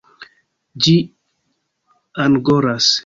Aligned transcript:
Ĝi 0.85 0.95
angoras. 2.27 2.91